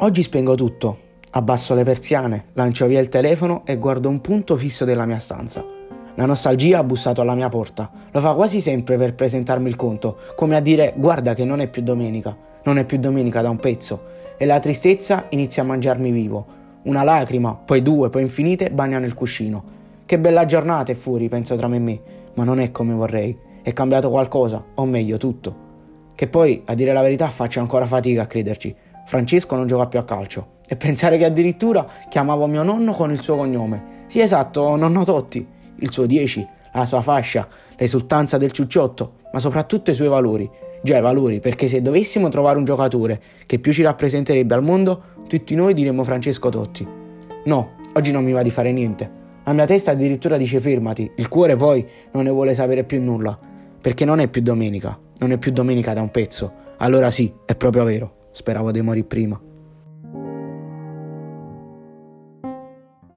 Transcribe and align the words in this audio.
Oggi 0.00 0.22
spengo 0.22 0.54
tutto, 0.54 0.96
abbasso 1.32 1.74
le 1.74 1.82
persiane, 1.82 2.50
lancio 2.52 2.86
via 2.86 3.00
il 3.00 3.08
telefono 3.08 3.62
e 3.66 3.78
guardo 3.78 4.08
un 4.08 4.20
punto 4.20 4.54
fisso 4.54 4.84
della 4.84 5.04
mia 5.06 5.18
stanza. 5.18 5.64
La 6.14 6.24
nostalgia 6.24 6.78
ha 6.78 6.84
bussato 6.84 7.20
alla 7.20 7.34
mia 7.34 7.48
porta. 7.48 7.90
Lo 8.12 8.20
fa 8.20 8.34
quasi 8.34 8.60
sempre 8.60 8.96
per 8.96 9.16
presentarmi 9.16 9.68
il 9.68 9.74
conto, 9.74 10.18
come 10.36 10.54
a 10.54 10.60
dire 10.60 10.94
guarda 10.96 11.34
che 11.34 11.44
non 11.44 11.58
è 11.58 11.66
più 11.66 11.82
domenica, 11.82 12.36
non 12.62 12.78
è 12.78 12.84
più 12.84 12.98
domenica 12.98 13.42
da 13.42 13.50
un 13.50 13.56
pezzo. 13.56 14.02
E 14.36 14.46
la 14.46 14.60
tristezza 14.60 15.26
inizia 15.30 15.64
a 15.64 15.66
mangiarmi 15.66 16.12
vivo. 16.12 16.46
Una 16.84 17.02
lacrima, 17.02 17.56
poi 17.56 17.82
due, 17.82 18.08
poi 18.08 18.22
infinite, 18.22 18.70
bagnano 18.70 19.04
il 19.04 19.14
cuscino. 19.14 19.64
Che 20.06 20.18
bella 20.20 20.44
giornata 20.44 20.92
è 20.92 20.94
fuori, 20.94 21.28
penso 21.28 21.56
tra 21.56 21.66
me 21.66 21.76
e 21.76 21.80
me, 21.80 22.00
ma 22.34 22.44
non 22.44 22.60
è 22.60 22.70
come 22.70 22.94
vorrei. 22.94 23.36
È 23.62 23.72
cambiato 23.72 24.10
qualcosa, 24.10 24.64
o 24.74 24.84
meglio 24.84 25.16
tutto. 25.16 25.66
Che 26.14 26.28
poi, 26.28 26.62
a 26.66 26.74
dire 26.74 26.92
la 26.92 27.02
verità, 27.02 27.28
faccio 27.28 27.58
ancora 27.58 27.84
fatica 27.84 28.22
a 28.22 28.26
crederci. 28.26 28.74
Francesco 29.08 29.56
non 29.56 29.66
gioca 29.66 29.86
più 29.86 29.98
a 29.98 30.04
calcio. 30.04 30.56
E 30.68 30.76
pensare 30.76 31.16
che 31.16 31.24
addirittura 31.24 31.86
chiamavo 32.10 32.46
mio 32.46 32.62
nonno 32.62 32.92
con 32.92 33.10
il 33.10 33.22
suo 33.22 33.36
cognome. 33.36 34.04
Sì, 34.06 34.20
esatto, 34.20 34.76
nonno 34.76 35.02
Totti. 35.02 35.46
Il 35.76 35.90
suo 35.90 36.04
10, 36.04 36.46
la 36.74 36.84
sua 36.84 37.00
fascia, 37.00 37.48
l'esultanza 37.78 38.36
del 38.36 38.50
ciucciotto, 38.50 39.12
ma 39.32 39.38
soprattutto 39.38 39.90
i 39.90 39.94
suoi 39.94 40.08
valori. 40.08 40.50
Già 40.82 40.98
i 40.98 41.00
valori, 41.00 41.40
perché 41.40 41.68
se 41.68 41.80
dovessimo 41.80 42.28
trovare 42.28 42.58
un 42.58 42.66
giocatore 42.66 43.18
che 43.46 43.58
più 43.58 43.72
ci 43.72 43.80
rappresenterebbe 43.80 44.52
al 44.52 44.62
mondo, 44.62 45.02
tutti 45.26 45.54
noi 45.54 45.72
diremmo 45.72 46.04
Francesco 46.04 46.50
Totti. 46.50 46.86
No, 47.46 47.76
oggi 47.94 48.12
non 48.12 48.24
mi 48.24 48.32
va 48.32 48.42
di 48.42 48.50
fare 48.50 48.72
niente. 48.72 49.10
La 49.44 49.54
mia 49.54 49.64
testa 49.64 49.92
addirittura 49.92 50.36
dice 50.36 50.60
fermati, 50.60 51.10
il 51.16 51.28
cuore 51.28 51.56
poi 51.56 51.82
non 52.12 52.24
ne 52.24 52.30
vuole 52.30 52.52
sapere 52.52 52.84
più 52.84 53.02
nulla, 53.02 53.38
perché 53.80 54.04
non 54.04 54.20
è 54.20 54.28
più 54.28 54.42
domenica, 54.42 54.98
non 55.20 55.32
è 55.32 55.38
più 55.38 55.50
domenica 55.50 55.94
da 55.94 56.02
un 56.02 56.10
pezzo. 56.10 56.52
Allora 56.76 57.10
sì, 57.10 57.32
è 57.46 57.56
proprio 57.56 57.84
vero, 57.84 58.17
speravo 58.38 58.70
di 58.70 58.80
morire 58.80 59.06
prima. 59.06 59.47